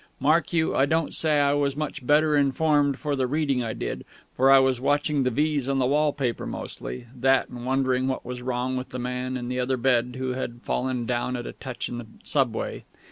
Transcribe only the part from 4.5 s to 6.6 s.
was watching the V's on the wallpaper